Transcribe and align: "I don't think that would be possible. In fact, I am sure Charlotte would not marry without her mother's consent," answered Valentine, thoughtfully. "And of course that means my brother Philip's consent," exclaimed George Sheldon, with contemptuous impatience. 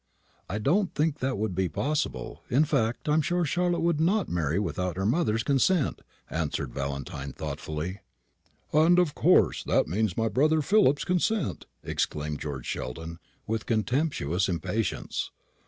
"I 0.49 0.57
don't 0.57 0.95
think 0.95 1.19
that 1.19 1.37
would 1.37 1.53
be 1.53 1.69
possible. 1.69 2.41
In 2.49 2.65
fact, 2.65 3.07
I 3.07 3.13
am 3.13 3.21
sure 3.21 3.45
Charlotte 3.45 3.81
would 3.81 3.99
not 3.99 4.27
marry 4.27 4.57
without 4.57 4.95
her 4.97 5.05
mother's 5.05 5.43
consent," 5.43 6.01
answered 6.27 6.73
Valentine, 6.73 7.33
thoughtfully. 7.33 7.99
"And 8.73 8.97
of 8.97 9.13
course 9.13 9.63
that 9.65 9.85
means 9.87 10.17
my 10.17 10.27
brother 10.27 10.63
Philip's 10.63 11.05
consent," 11.05 11.67
exclaimed 11.83 12.39
George 12.39 12.65
Sheldon, 12.65 13.19
with 13.45 13.67
contemptuous 13.67 14.49
impatience. 14.49 15.29